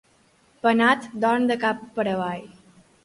[0.63, 2.43] Penat, dorm de cap per avall.